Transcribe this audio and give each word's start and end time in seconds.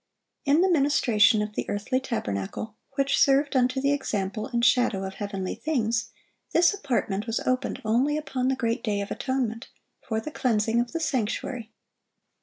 In 0.45 0.61
the 0.61 0.71
ministration 0.71 1.43
of 1.43 1.53
the 1.53 1.69
earthly 1.69 1.99
tabernacle, 1.99 2.75
which 2.95 3.19
served 3.19 3.55
"unto 3.55 3.79
the 3.79 3.91
example 3.93 4.47
and 4.47 4.65
shadow 4.65 5.03
of 5.03 5.13
heavenly 5.13 5.53
things," 5.53 6.09
this 6.53 6.73
apartment 6.73 7.27
was 7.27 7.39
opened 7.41 7.83
only 7.85 8.17
upon 8.17 8.47
the 8.47 8.55
great 8.55 8.83
day 8.83 9.01
of 9.01 9.11
atonement, 9.11 9.67
for 10.01 10.19
the 10.19 10.31
cleansing 10.31 10.79
of 10.81 10.91
the 10.93 10.99
sanctuary. 10.99 11.71